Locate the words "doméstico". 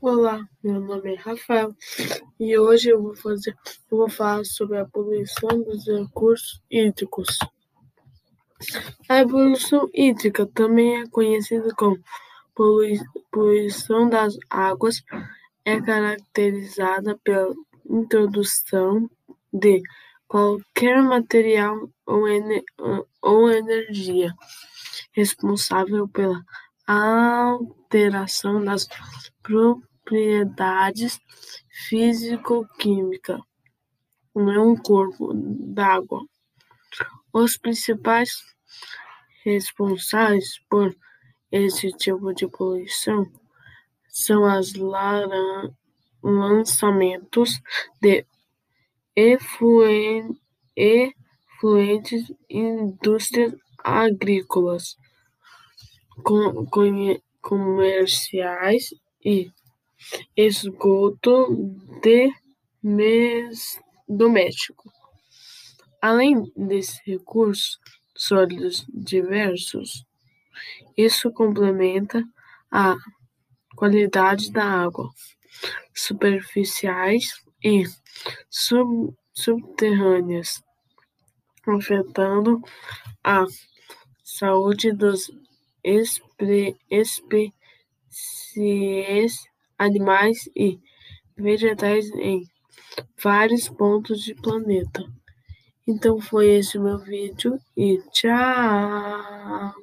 64.08-64.90